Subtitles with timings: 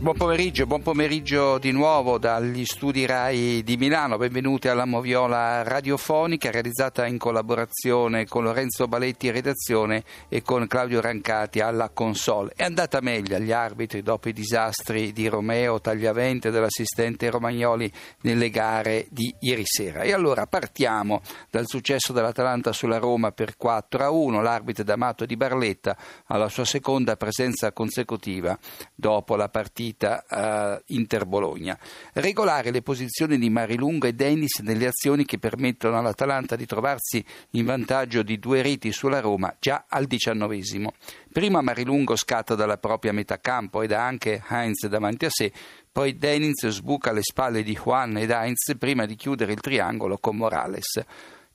[0.00, 4.16] Buon pomeriggio, buon pomeriggio di nuovo dagli studi RAI di Milano.
[4.16, 11.60] Benvenuti alla Moviola radiofonica realizzata in collaborazione con Lorenzo Baletti redazione e con Claudio Rancati
[11.60, 12.54] alla console.
[12.56, 18.48] È andata meglio agli arbitri dopo i disastri di Romeo Tagliavente e dell'assistente Romagnoli nelle
[18.48, 20.00] gare di ieri sera.
[20.00, 21.20] E allora partiamo
[21.50, 24.40] dal successo dell'Atalanta sulla Roma per 4 a 1.
[24.40, 25.94] L'arbitro D'Amato di Barletta
[26.28, 28.58] alla sua seconda presenza consecutiva
[28.94, 31.78] dopo la partita partita uh, Inter-Bologna.
[32.14, 37.64] Regolare le posizioni di Marilunga e Dennis nelle azioni che permettono all'Atalanta di trovarsi in
[37.64, 40.92] vantaggio di due reti sulla Roma già al diciannovesimo.
[41.32, 45.52] Prima Marilungo scatta dalla propria metà campo ed ha anche Heinz davanti a sé,
[45.90, 50.36] poi Dennis sbuca alle spalle di Juan ed Heinz prima di chiudere il triangolo con
[50.36, 51.04] Morales.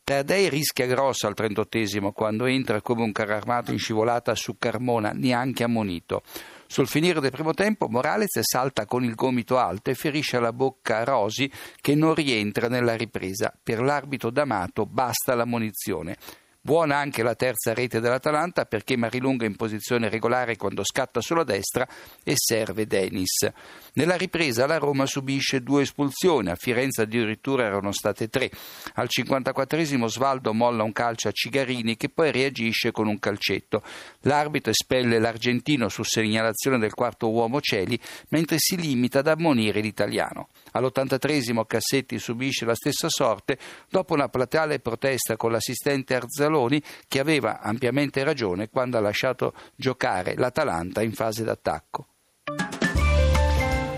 [0.06, 5.10] Tardei rischia grosso al trentottesimo quando entra come un carro armato in scivolata su Carmona,
[5.10, 6.22] neanche ammonito.
[6.68, 11.04] Sul finire del primo tempo Morales salta con il gomito alto e ferisce la bocca
[11.04, 13.52] Rosi che non rientra nella ripresa.
[13.64, 16.18] Per l'arbitro D'Amato basta la munizione.
[16.66, 21.88] Buona anche la terza rete dell'Atalanta perché Marilunga in posizione regolare quando scatta sulla destra
[22.24, 23.48] e serve Denis.
[23.94, 28.50] Nella ripresa la Roma subisce due espulsioni, a Firenze addirittura erano state tre.
[28.96, 33.84] Al 54 Svaldo molla un calcio a Cigarini che poi reagisce con un calcetto.
[34.22, 40.50] L'arbitro espelle l'argentino su segnalazione del quarto uomo Celi mentre si limita ad ammonire l'italiano.
[40.72, 46.16] All'83 Cassetti subisce la stessa sorte dopo una plateale protesta con l'assistente
[46.56, 52.08] Arzaloni che aveva ampiamente ragione quando ha lasciato giocare l'Atalanta in fase d'attacco.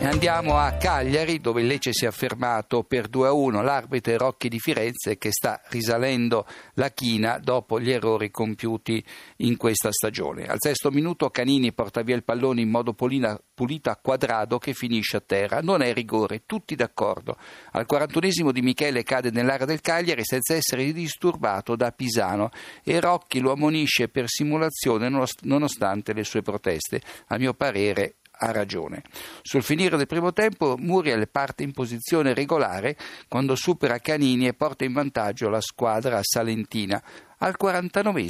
[0.08, 3.62] Andiamo a Cagliari dove il Lecce si è affermato per 2-1.
[3.62, 9.04] L'arbitro Rocchi di Firenze che sta risalendo la china dopo gli errori compiuti
[9.38, 10.46] in questa stagione.
[10.46, 15.18] Al sesto minuto Canini porta via il pallone in modo pulito a quadrado che finisce
[15.18, 15.60] a terra.
[15.60, 17.38] Non è rigore, tutti d'accordo.
[17.74, 22.50] Al 41 Di Michele cade nell'area del Cagliari senza essere disturbato da Pisano
[22.82, 25.10] e Rocchi lo ammonisce per simulazione
[25.42, 27.02] nonostante le sue proteste.
[27.28, 29.04] A mio parere ha ragione.
[29.42, 34.86] Sul finire del primo tempo Muriel parte in posizione regolare quando supera Canini e porta
[34.86, 37.02] in vantaggio la squadra salentina.
[37.40, 38.26] Al 49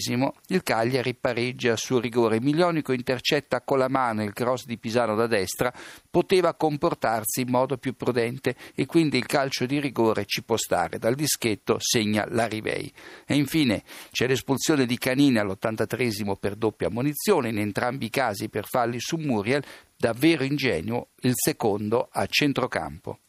[0.47, 2.41] il Cagliari pareggia su rigore.
[2.41, 5.71] Milionico intercetta con la mano il cross di Pisano da destra,
[6.09, 10.99] poteva comportarsi in modo più prudente e quindi il calcio di rigore ci può stare.
[10.99, 12.91] Dal dischetto segna la Rivei.
[13.25, 18.65] E infine c'è l'espulsione di Canini all'83 per doppia munizione, in entrambi i casi per
[18.65, 19.63] falli su Muriel,
[19.97, 23.19] davvero ingenuo il secondo a centrocampo.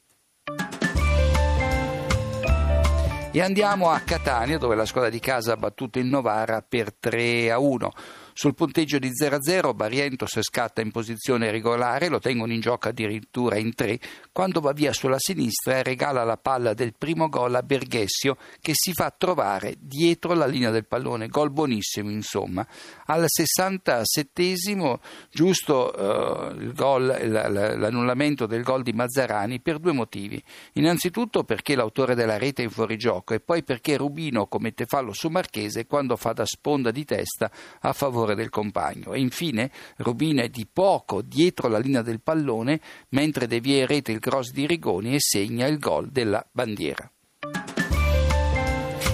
[3.31, 7.51] E andiamo a Catania dove la squadra di casa ha battuto il Novara per 3
[7.51, 7.93] a 1.
[8.41, 13.75] Sul punteggio di 0-0 Barrientos scatta in posizione regolare, lo tengono in gioco addirittura in
[13.75, 13.99] tre,
[14.31, 18.75] quando va via sulla sinistra e regala la palla del primo gol a Berghessio che
[18.75, 22.65] si fa trovare dietro la linea del pallone, gol buonissimo insomma.
[23.07, 25.01] Al 67esimo
[25.33, 30.41] giusto uh, gol, l'annullamento del gol di Mazzarani per due motivi.
[30.75, 35.27] Innanzitutto perché l'autore della rete è in fuorigioco e poi perché Rubino commette fallo su
[35.27, 37.51] Marchese quando fa da sponda di testa
[37.81, 39.13] a favore favore del compagno.
[39.13, 42.81] E infine Rubino è di poco dietro la linea del pallone
[43.11, 47.11] mentre devia rete il cross di Rigoni e segna il gol della bandiera.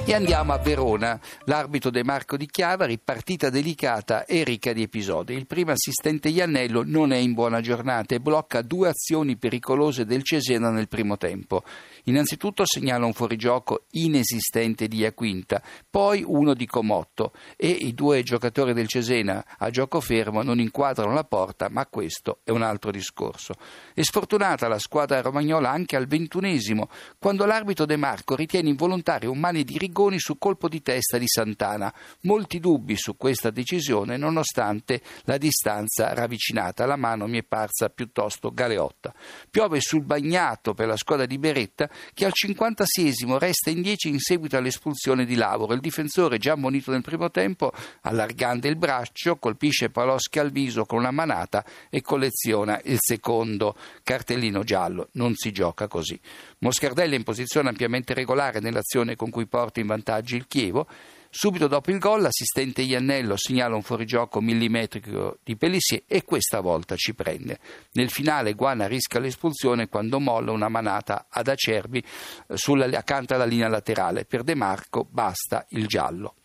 [0.06, 1.18] E andiamo a Verona.
[1.46, 5.32] L'arbitro De Marco di Chiavari, partita delicata e ricca di episodi.
[5.32, 10.22] Il primo assistente Iannello non è in buona giornata e blocca due azioni pericolose del
[10.22, 11.62] Cesena nel primo tempo.
[12.04, 18.74] Innanzitutto segnala un fuorigioco inesistente di Iaquinta, poi uno di Comotto e i due giocatori
[18.74, 23.54] del Cesena a gioco fermo non inquadrano la porta, ma questo è un altro discorso.
[23.94, 29.38] È sfortunata la squadra romagnola anche al ventunesimo, quando l'arbitro De Marco ritiene involontario un
[29.38, 31.94] mani di Rigoni su colpo di testa di Santana.
[32.22, 36.84] Molti dubbi su questa decisione, nonostante la distanza ravvicinata.
[36.84, 39.14] La mano mi è parsa piuttosto galeotta.
[39.48, 44.18] Piove sul bagnato per la squadra di Beretta che al 56 resta in 10 in
[44.18, 45.74] seguito all'espulsione di Lavoro.
[45.74, 47.70] Il difensore, già ammonito nel primo tempo,
[48.00, 54.64] allargando il braccio, colpisce Paloschi al viso con una manata e colleziona il secondo cartellino
[54.64, 55.10] giallo.
[55.12, 56.18] Non si gioca così.
[56.58, 60.86] Moscardelli in posizione ampiamente regolare nell'azione con cui porta in vantaggio il Chievo
[61.36, 66.94] Subito dopo il gol l'assistente Iannello segnala un fuorigioco millimetrico di Pellissier e questa volta
[66.94, 67.58] ci prende.
[67.94, 73.46] Nel finale Guana rischia l'espulsione quando molla una manata ad Acerbi eh, sulla, accanto alla
[73.46, 74.24] linea laterale.
[74.24, 76.36] Per De Marco basta il giallo.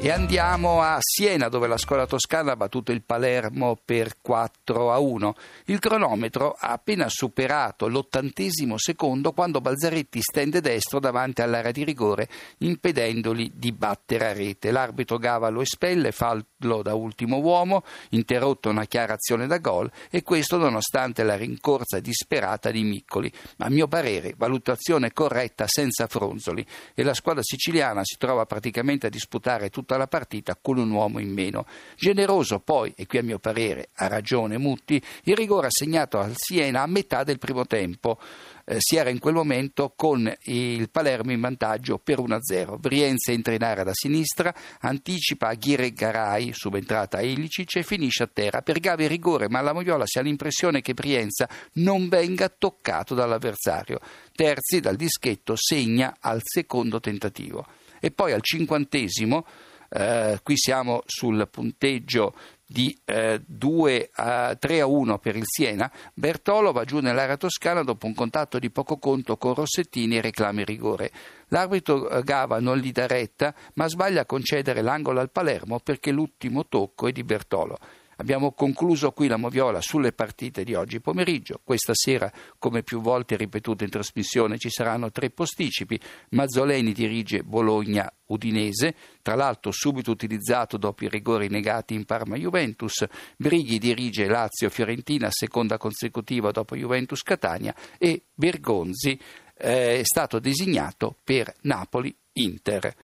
[0.00, 4.98] E andiamo a Siena dove la scuola toscana ha battuto il Palermo per 4 a
[5.00, 5.34] 1.
[5.64, 12.28] Il cronometro ha appena superato l'ottantesimo secondo quando Balzaretti stende destro davanti all'area di rigore
[12.58, 14.70] impedendogli di battere a rete.
[14.70, 20.22] L'arbitro Gava lo espelle, fallo da ultimo uomo, interrotto una chiara azione da gol e
[20.22, 23.32] questo nonostante la rincorsa disperata di Miccoli.
[23.56, 29.08] Ma a mio parere valutazione corretta senza fronzoli e la squadra siciliana si trova praticamente
[29.08, 31.64] a disputare tutto tutta la partita con un uomo in meno.
[31.96, 36.82] Generoso poi, e qui a mio parere ha ragione Mutti, il rigore assegnato al Siena
[36.82, 38.18] a metà del primo tempo.
[38.66, 42.78] Eh, si era in quel momento con il Palermo in vantaggio per 1-0.
[42.78, 48.30] Brienza entra in area da sinistra, anticipa Aghire Garay, subentrata a Ilicic e finisce a
[48.30, 48.60] terra.
[48.60, 54.00] Per Gavi rigore, ma la Moviola si ha l'impressione che Brienza non venga toccato dall'avversario.
[54.34, 57.64] Terzi dal dischetto segna al secondo tentativo.
[58.00, 59.44] E poi al cinquantesimo
[59.88, 62.34] eh, qui siamo sul punteggio
[62.70, 67.82] di eh, 2 a 3 a 1 per il Siena, Bertolo va giù nell'area toscana
[67.82, 71.10] dopo un contatto di poco conto con Rossettini e reclama il rigore.
[71.48, 76.10] L'arbitro eh, Gava non gli dà retta, ma sbaglia a concedere l'angolo al Palermo perché
[76.10, 77.78] l'ultimo tocco è di Bertolo.
[78.20, 81.60] Abbiamo concluso qui la moviola sulle partite di oggi pomeriggio.
[81.62, 86.00] Questa sera, come più volte ripetuto in trasmissione, ci saranno tre posticipi.
[86.30, 93.06] Mazzoleni dirige Bologna-Udinese, tra l'altro subito utilizzato dopo i rigori negati in Parma-Juventus.
[93.36, 99.16] Brighi dirige Lazio-Fiorentina, seconda consecutiva dopo Juventus-Catania e Bergonzi
[99.58, 102.96] eh, è stato designato per Napoli-Inter.